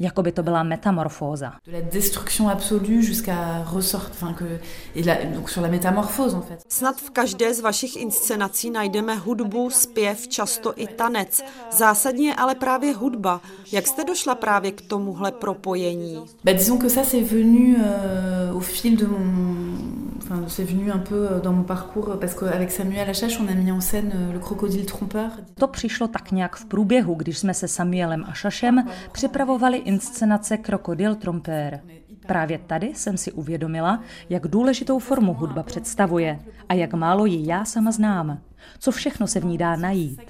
[0.00, 1.52] Jako by to byla metamorfóza.
[6.68, 11.42] Snad v každé z vašich inscenací najdeme hudbu, zpěv, často i tanec.
[11.72, 13.40] Zásadně ale právě hudba.
[13.72, 16.24] Jak jste došla právě k tomuhle propojení?
[16.44, 20.98] Bah, disons que ça c'est venu euh, au fil de mon Enfin, c'est venu un
[20.98, 24.32] peu euh, dans mon parcours parce qu'avec Samuel Achache, on a mis en scène euh,
[24.32, 25.30] le crocodile trompeur.
[25.54, 31.80] To přišlo tak nějak v průběhu, když jsme se Samuelem Ašašem připravovali inscenace Krokodil Trompeur.
[32.26, 37.64] Právě tady jsem si uvědomila, jak důležitou formu hudba představuje a jak málo ji já
[37.64, 38.38] sama znám.
[38.78, 40.20] Co všechno se v ní dá najít.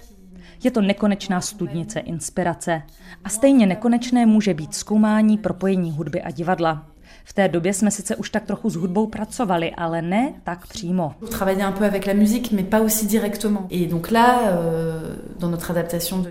[0.65, 2.83] Je to nekonečná studnice inspirace
[3.25, 6.87] a stejně nekonečné může být zkoumání propojení hudby a divadla.
[7.29, 11.15] V té době jsme sice už tak trochu s hudbou pracovali, ale ne tak přímo.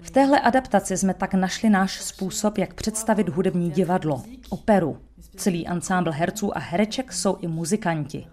[0.01, 4.97] V téhle adaptaci jsme tak našli náš způsob, jak představit hudební divadlo, operu.
[5.35, 8.27] Celý ansámbl herců a hereček jsou i muzikanti.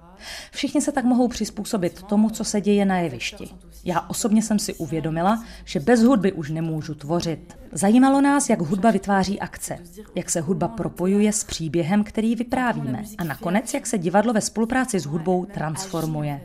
[0.51, 3.48] Všichni se tak mohou přizpůsobit tomu, co se děje na jevišti.
[3.85, 7.57] Já osobně jsem si uvědomila, že bez hudby už nemůžu tvořit.
[7.73, 9.79] Zajímalo nás, jak hudba vytváří akce,
[10.14, 15.01] jak se hudba propojuje s příběhem, který vyprávíme a nakonec, jak se divadlo ve spolupráci
[15.01, 16.40] s hudbou transformuje.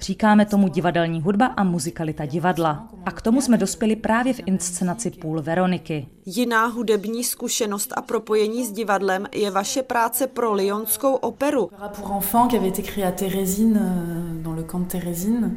[0.00, 2.88] Říkáme tomu divadelní hudba a muzikalita divadla.
[3.06, 6.06] A k tomu jsme dospěli právě v inscenaci Půl Veroniky.
[6.26, 11.70] Jiná hudební zkušenost a propojení s divadlem je vaše práce pro Lyonskou operu.
[11.96, 15.56] Pour enfants qui avait été créé à Thérésine, euh, dans le camp Thérésine.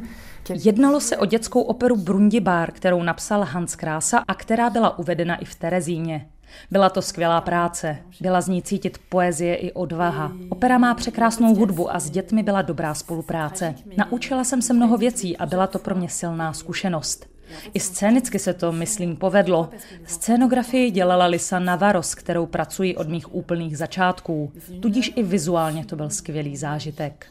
[0.54, 5.44] Jednalo se o dětskou operu Brundibár, kterou napsal Hans Krása a která byla uvedena i
[5.44, 6.26] v Terezíně.
[6.70, 10.32] Byla to skvělá práce, byla z ní cítit poezie i odvaha.
[10.48, 13.74] Opera má překrásnou hudbu a s dětmi byla dobrá spolupráce.
[13.96, 17.26] Naučila jsem se mnoho věcí a byla to pro mě silná zkušenost.
[17.74, 19.70] I scénicky se to, myslím, povedlo.
[20.06, 24.52] Scénografii dělala Lisa Navarro, s kterou pracuji od mých úplných začátků.
[24.80, 27.26] Tudíž i vizuálně to byl skvělý zážitek.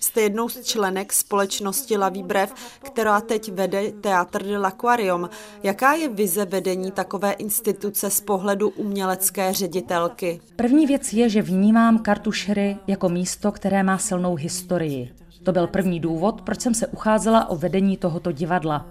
[0.00, 5.30] Jste jednou z členek společnosti La Vibrev, která teď vede Teatr de l'Aquarium.
[5.62, 10.40] Jaká je vize vedení takové instituce z pohledu umělecké ředitelky?
[10.56, 15.10] První věc je, že vnímám Kartušery jako místo, které má silnou historii.
[15.42, 18.86] To byl první důvod, proč jsem se ucházela o vedení tohoto divadla.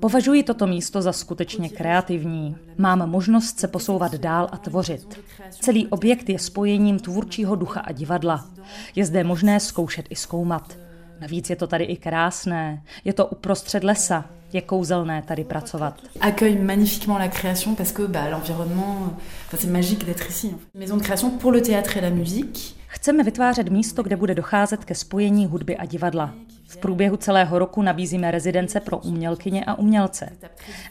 [0.00, 2.56] Považuji toto místo za skutečně kreativní.
[2.78, 5.20] Mám možnost se posouvat dál a tvořit.
[5.50, 8.46] Celý objekt je spojením tvůrčího ducha a divadla.
[8.94, 10.78] Je zde možné zkoušet i zkoumat.
[11.20, 12.82] Navíc je to tady i krásné.
[13.04, 14.24] Je to uprostřed lesa.
[14.52, 16.00] Je kouzelné tady pracovat.
[16.20, 19.16] Accueille magnifiquement la création parce que bah, l'environnement,
[19.50, 20.54] c'est magique d'être ici.
[20.74, 22.76] Maison de création pour le théâtre et la musique.
[22.94, 26.34] Chceme vytvářet místo, kde bude docházet ke spojení hudby a divadla.
[26.66, 30.28] V průběhu celého roku nabízíme rezidence pro umělkyně a umělce.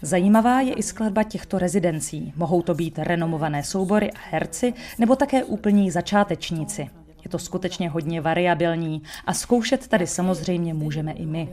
[0.02, 2.34] Zajímavá je i skladba těchto rezidencí.
[2.36, 6.90] Mohou to být renomované soubory a herci, nebo také úplní začátečníci.
[7.24, 11.50] Je to skutečně hodně variabilní a zkoušet tady samozřejmě můžeme i my.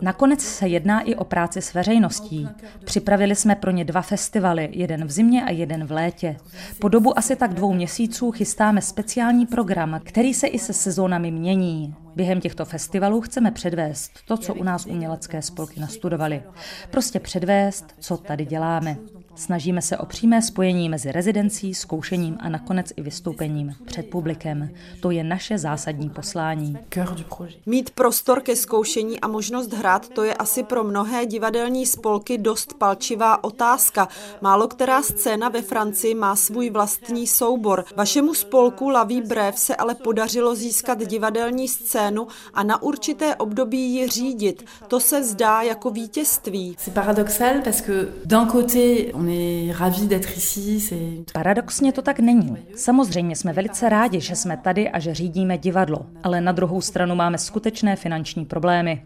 [0.00, 2.48] Nakonec se jedná i o práci s veřejností.
[2.84, 6.36] Připravili jsme pro ně dva festivaly, jeden v zimě a jeden v létě.
[6.80, 11.94] Po dobu asi tak dvou měsíců chystáme speciální program, který se i se sezónami mění.
[12.16, 16.42] Během těchto festivalů chceme předvést to, co u nás umělecké spolky nastudovali.
[16.90, 18.96] Prostě předvést, co tady děláme.
[19.34, 24.70] Snažíme se o přímé spojení mezi rezidencí, zkoušením a nakonec i vystoupením před publikem.
[25.00, 26.78] To je naše zásadní poslání.
[27.66, 32.74] Mít prostor ke zkoušení a možnost hrát, to je asi pro mnohé divadelní spolky dost
[32.74, 34.08] palčivá otázka.
[34.40, 37.84] Málo která scéna ve Francii má svůj vlastní soubor.
[37.96, 42.05] Vašemu spolku Laví Brev se ale podařilo získat divadelní scénu
[42.54, 44.64] a na určité období ji řídit.
[44.88, 46.76] To se zdá jako vítězství.
[46.78, 49.26] C'est paradoxal parce que d'un côté on
[51.32, 52.56] Paradoxně to tak není.
[52.76, 57.14] Samozřejmě jsme velice rádi, že jsme tady a že řídíme divadlo, ale na druhou stranu
[57.14, 59.02] máme skutečné finanční problémy.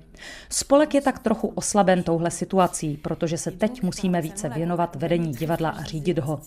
[0.48, 5.70] Spolek je tak trochu oslaben touhle situací, protože se teď musíme více věnovat vedení divadla
[5.70, 6.40] a řídit ho.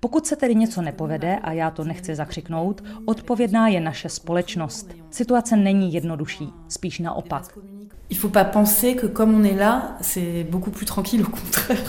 [0.00, 4.90] Pokud se tedy něco nepovede, a já to nechci zakřiknout, odpovědná je naše společnost.
[5.10, 7.58] Situace není jednodušší, spíš naopak.
[8.10, 11.84] Il faut pas penser que comme on est là, c'est beaucoup plus tranquille, au contraire.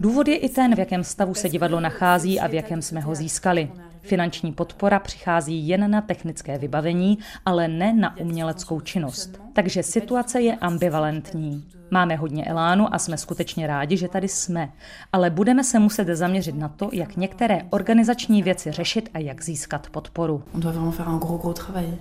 [0.00, 3.14] Důvod je i ten, v jakém stavu se divadlo nachází a v jakém jsme ho
[3.14, 3.70] získali.
[4.04, 9.40] Finanční podpora přichází jen na technické vybavení, ale ne na uměleckou činnost.
[9.52, 11.64] Takže situace je ambivalentní.
[11.90, 14.72] Máme hodně elánu a jsme skutečně rádi, že tady jsme,
[15.12, 19.90] ale budeme se muset zaměřit na to, jak některé organizační věci řešit a jak získat
[19.90, 20.42] podporu.
[20.54, 21.98] On doit vraiment faire un gros, gros travail.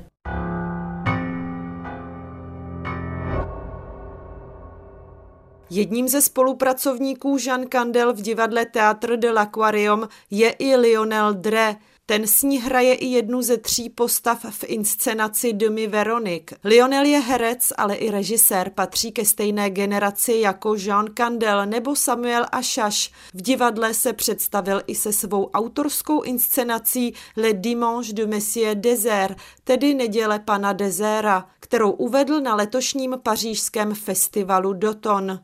[5.75, 11.75] Jedním ze spolupracovníků Jean Candel v divadle Théâtre de l'Aquarium je i Lionel Dre.
[12.05, 16.53] Ten s ní hraje i jednu ze tří postav v inscenaci Demi Veronik.
[16.63, 22.45] Lionel je herec, ale i režisér, patří ke stejné generaci jako Jean Candel nebo Samuel
[22.51, 23.11] Achaš.
[23.33, 29.93] V divadle se představil i se svou autorskou inscenací Le Dimanche de Monsieur Désert, tedy
[29.93, 35.39] Neděle pana Dezéra, kterou uvedl na letošním pařížském festivalu Doton.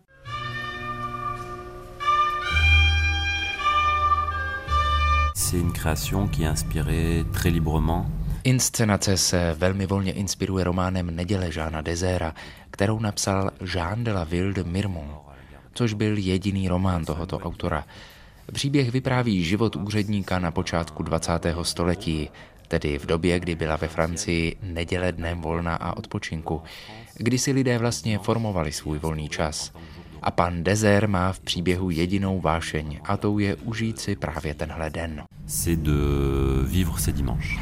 [5.49, 8.05] C'est une création qui est inspirée très librement.
[8.45, 12.35] Inscenace se velmi volně inspiruje románem Neděle Žána Dezéra,
[12.71, 15.11] kterou napsal Jean de la Ville de Mirmont,
[15.73, 17.85] což byl jediný román tohoto autora.
[18.53, 21.31] Příběh vypráví život úředníka na počátku 20.
[21.61, 22.29] století,
[22.67, 26.61] tedy v době, kdy byla ve Francii neděle dnem volna a odpočinku,
[27.15, 29.71] kdy si lidé vlastně formovali svůj volný čas–
[30.21, 34.89] a pan Dezer má v příběhu jedinou vášeň a tou je užít si právě tenhle
[34.89, 35.23] den.
[35.47, 35.93] C'est de
[36.67, 37.59] vivre ces dimanches.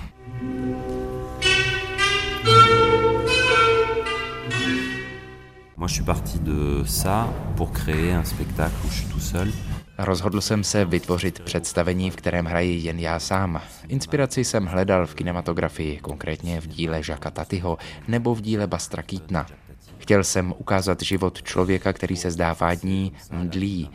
[5.77, 9.53] Moi, je suis parti de ça pour créer un spectacle où je suis tout seul.
[9.97, 13.61] Rozhodl jsem se vytvořit představení, v kterém hraji jen já sám.
[13.87, 19.45] Inspiraci jsem hledal v kinematografii, konkrétně v díle Žaka Tatyho nebo v díle Bastra Keatona.
[20.07, 23.89] Chtěl jsem ukázat život člověka, který se zdá fádní, mdlý,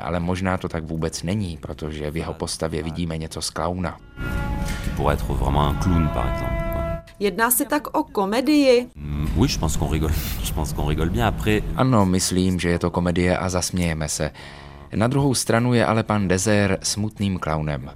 [0.00, 3.98] ale možná to tak vůbec není, protože v jeho postavě vidíme něco z klauna.
[7.18, 8.86] Jedná se tak o komedii?
[8.94, 10.12] Mm, oui, je pense qu'on rigole.
[10.44, 11.26] Je pense qu'on rigole bien.
[11.26, 11.62] Après...
[11.76, 14.30] Ano, myslím, že je to komedie a zasmějeme se.
[14.94, 17.90] Na druhou stranu je ale pan Dezer smutným klaunem.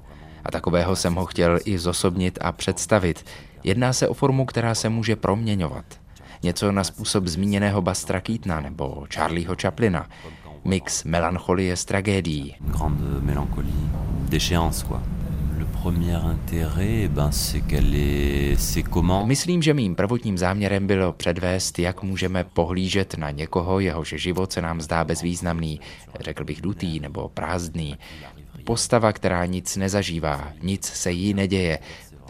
[0.44, 3.24] A takového jsem ho chtěl i zosobnit a představit.
[3.64, 6.03] Jedná se o formu, která se může proměňovat.
[6.44, 10.08] Něco na způsob zmíněného Bastra Keatona nebo Charlieho Chaplina.
[10.64, 12.54] Mix melancholie s tragédií.
[12.60, 13.72] Grande mélancolie,
[14.28, 15.00] déchéance, quoi.
[19.24, 24.62] Myslím, že mým prvotním záměrem bylo předvést, jak můžeme pohlížet na někoho, jehož život se
[24.62, 25.80] nám zdá bezvýznamný,
[26.20, 27.96] řekl bych dutý nebo prázdný.
[28.64, 31.78] Postava, která nic nezažívá, nic se jí neděje,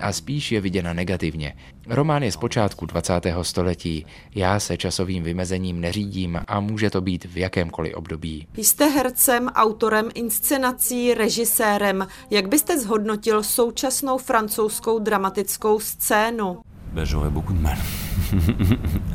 [0.00, 1.56] a spíš je viděna negativně.
[1.88, 3.12] Román je z počátku 20.
[3.42, 4.06] století.
[4.34, 8.46] Já se časovým vymezením neřídím a může to být v jakémkoliv období.
[8.56, 12.06] Jste hercem, autorem inscenací, režisérem.
[12.30, 16.58] Jak byste zhodnotil současnou francouzskou dramatickou scénu?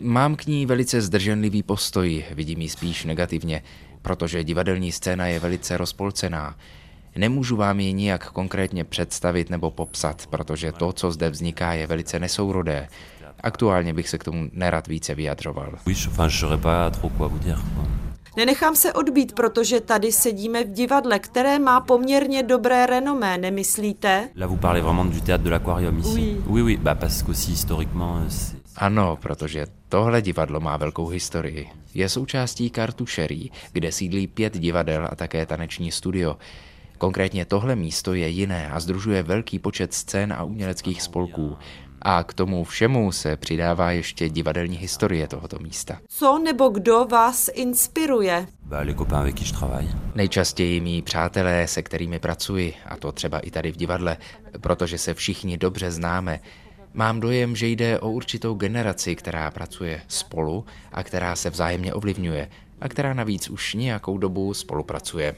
[0.00, 3.62] Mám k ní velice zdrženlivý postoj, vidím ji spíš negativně,
[4.02, 6.56] protože divadelní scéna je velice rozpolcená.
[7.16, 12.18] Nemůžu vám ji nijak konkrétně představit nebo popsat, protože to, co zde vzniká, je velice
[12.18, 12.88] nesourodé.
[13.40, 15.72] Aktuálně bych se k tomu nerad více vyjadřoval.
[18.36, 24.28] Nenechám se odbít, protože tady sedíme v divadle, které má poměrně dobré renomé, nemyslíte?
[24.36, 26.20] Là vous parlez vraiment du théâtre de l'aquarium ici.
[26.20, 28.28] Oui, oui, oui bah parce qu'aussi historiquement
[28.76, 31.68] ano, protože tohle divadlo má velkou historii.
[31.94, 36.36] Je součástí Kartušerí, kde sídlí pět divadel a také taneční studio.
[37.04, 41.56] Konkrétně tohle místo je jiné a združuje velký počet scén a uměleckých spolků.
[42.02, 45.98] A k tomu všemu se přidává ještě divadelní historie tohoto místa.
[46.08, 48.46] Co nebo kdo vás inspiruje?
[50.14, 54.16] Nejčastěji mý přátelé, se kterými pracuji, a to třeba i tady v divadle,
[54.60, 56.40] protože se všichni dobře známe.
[56.94, 62.48] Mám dojem, že jde o určitou generaci, která pracuje spolu a která se vzájemně ovlivňuje
[62.80, 65.34] a která navíc už nějakou dobu spolupracuje.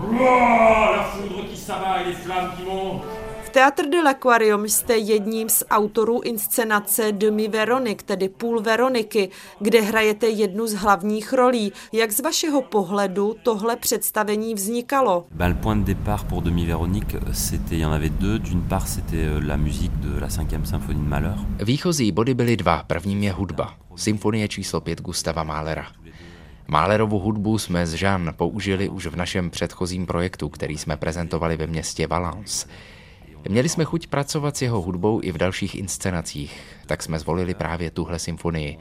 [0.00, 3.02] La foudre qui s'abat et les flammes qui montent.
[3.42, 9.28] V Teatr de l'Aquarium jste jedním z autorů inscenace Demi Veronik, tedy Půl Veroniky,
[9.60, 11.72] kde hrajete jednu z hlavních rolí.
[11.92, 15.26] Jak z vašeho pohledu tohle představení vznikalo?
[15.30, 18.38] Ben, le point de départ pour Demi Veronique, c'était, il y en avait deux.
[18.38, 21.34] D'une part, c'était euh, la musique de la cinquième symphonie de Mahler.
[21.64, 22.82] Výchozí body byly dva.
[22.86, 23.74] Prvním je hudba.
[23.96, 25.86] Symfonie číslo 5 Gustava Mahlera.
[26.70, 31.66] Mahlerovu hudbu jsme z Jean použili už v našem předchozím projektu, který jsme prezentovali ve
[31.66, 32.68] městě Valence.
[33.48, 37.90] Měli jsme chuť pracovat s jeho hudbou i v dalších inscenacích, tak jsme zvolili právě
[37.90, 38.78] tuhle symfonii.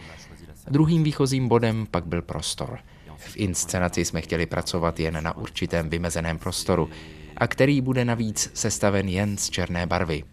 [0.72, 2.80] Druhým výchozím bodem pak byl prostor.
[3.18, 6.90] V inscenaci jsme chtěli pracovat jen na určitém vymezeném prostoru,
[7.38, 10.24] a který bude navíc sestaven jen z černé barvy.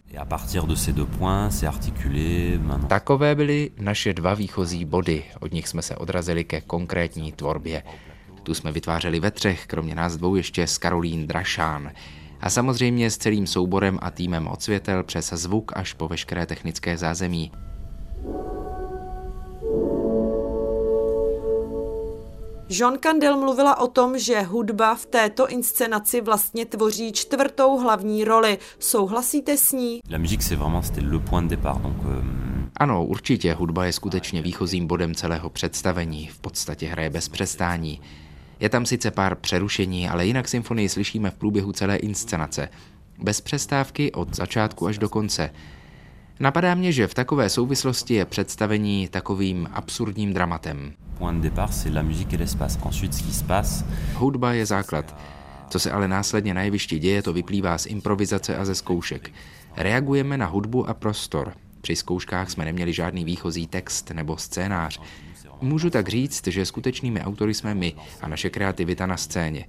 [2.87, 7.83] Takové byly naše dva výchozí body, od nich jsme se odrazili ke konkrétní tvorbě.
[8.43, 11.91] Tu jsme vytvářeli ve třech, kromě nás dvou ještě s Karolín Drašán
[12.41, 16.97] a samozřejmě s celým souborem a týmem od světel přes zvuk až po veškeré technické
[16.97, 17.51] zázemí.
[22.69, 28.57] Jean Candel mluvila o tom, že hudba v této inscenaci vlastně tvoří čtvrtou hlavní roli.
[28.79, 29.99] Souhlasíte s ní?
[30.11, 31.97] La musique c'est vraiment c'était le point de départ donc.
[32.77, 38.01] Ano, určitě hudba je skutečně výchozím bodem celého představení, v podstatě hraje bez přestání.
[38.59, 42.69] Je tam sice pár přerušení, ale jinak symfonii slyšíme v průběhu celé inscenace.
[43.19, 45.51] Bez přestávky od začátku až do konce.
[46.39, 50.93] Napadá mě, že v takové souvislosti je představení takovým absurdním dramatem.
[54.13, 55.15] Hudba je základ.
[55.69, 59.31] Co se ale následně na jevišti děje, to vyplývá z improvizace a ze zkoušek.
[59.77, 61.53] Reagujeme na hudbu a prostor.
[61.81, 65.01] Při zkouškách jsme neměli žádný výchozí text nebo scénář.
[65.61, 69.65] Můžu tak říct, že skutečnými autory jsme my a naše kreativita na scéně.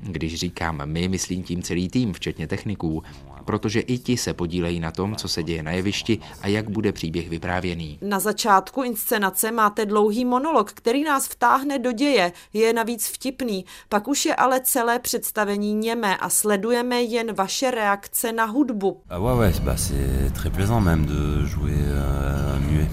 [0.00, 3.02] Když říkám my, myslím tím celý tým, včetně techniků,
[3.46, 6.92] protože i ti se podílejí na tom, co se děje na jevišti a jak bude
[6.92, 7.98] příběh vyprávěný.
[8.02, 14.08] Na začátku inscenace máte dlouhý monolog, který nás vtáhne do děje, je navíc vtipný, pak
[14.08, 19.00] už je ale celé představení němé a sledujeme jen vaše reakce na hudbu.
[19.10, 19.36] Euh,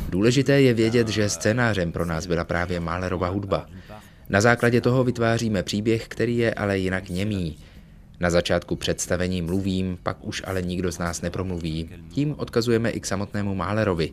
[0.10, 3.66] Důležité je vědět, že scénářem pro nás byla právě Mahlerova hudba.
[4.30, 7.58] Na základě toho vytváříme příběh, který je ale jinak němý.
[8.24, 11.90] Na začátku představení mluvím, pak už ale nikdo z nás nepromluví.
[12.10, 14.12] Tím odkazujeme i k samotnému Mahlerovi.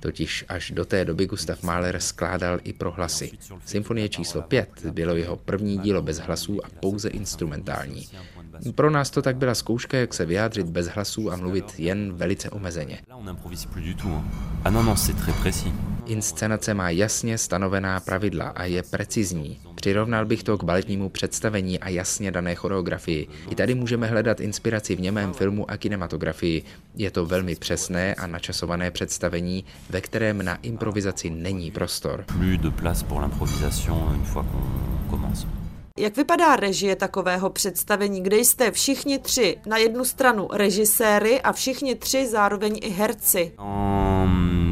[0.00, 3.30] Totiž až do té doby Gustav Mahler skládal i pro hlasy.
[3.64, 8.08] Symfonie číslo 5 bylo jeho první dílo bez hlasů a pouze instrumentální.
[8.74, 12.50] Pro nás to tak byla zkouška, jak se vyjádřit bez hlasů a mluvit jen velice
[12.50, 13.00] omezeně.
[16.06, 19.60] Inscenace má jasně stanovená pravidla a je precizní.
[19.80, 23.28] Přirovnal bych to k baletnímu představení a jasně dané choreografii.
[23.50, 26.62] I tady můžeme hledat inspiraci v němém filmu a kinematografii.
[26.94, 32.24] Je to velmi přesné a načasované představení, ve kterém na improvizaci není prostor.
[35.98, 41.94] Jak vypadá režie takového představení, kde jste všichni tři na jednu stranu režiséry a všichni
[41.94, 43.52] tři zároveň i herci?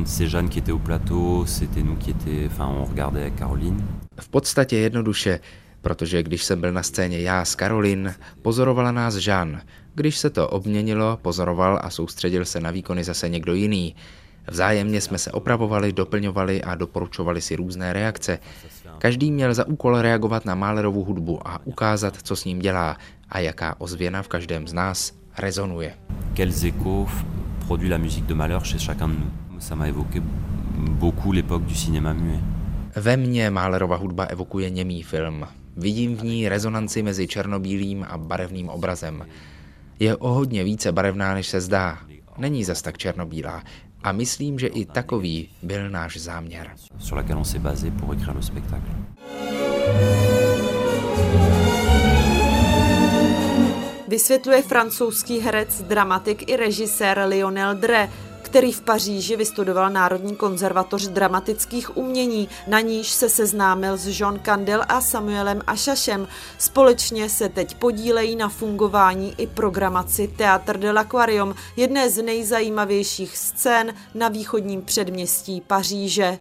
[0.04, 4.07] C'est Jeanne qui était au plateau, c'était nous qui était, enfin on regardait Caroline.
[4.20, 5.40] V podstatě jednoduše,
[5.80, 9.60] protože když jsem byl na scéně já s Karolin, pozorovala nás Jean.
[9.94, 13.96] Když se to obměnilo, pozoroval a soustředil se na výkony zase někdo jiný.
[14.50, 18.38] Vzájemně jsme se opravovali, doplňovali a doporučovali si různé reakce.
[18.98, 22.96] Každý měl za úkol reagovat na Málerovu hudbu a ukázat, co s ním dělá
[23.28, 25.94] a jaká ozvěna v každém z nás rezonuje.
[26.34, 27.08] Quels échos
[27.66, 30.22] produit la musique de Mahler chez chacun de nous Ça m'a évoqué
[31.00, 32.57] beaucoup l'époque du cinéma muet.
[33.00, 35.48] Ve mně Mahlerova hudba evokuje němý film.
[35.76, 39.26] Vidím v ní rezonanci mezi černobílým a barevným obrazem.
[39.98, 41.98] Je o hodně více barevná, než se zdá.
[42.38, 43.62] Není zas tak černobílá.
[44.02, 46.70] A myslím, že i takový byl náš záměr.
[46.98, 48.94] Sur laquelle on s'est basé pour écrire le spectacle.
[54.08, 58.08] Vysvětluje francouzský herec, dramatik i režisér Lionel Dre,
[58.48, 64.84] který v Paříži vystudoval Národní konzervatoř dramatických umění, na níž se seznámil s Jean Candel
[64.88, 66.28] a Samuelem Ašašem.
[66.58, 73.94] Společně se teď podílejí na fungování i programaci Théâtre de l'Aquarium, jedné z nejzajímavějších scén
[74.14, 76.38] na východním předměstí Paříže.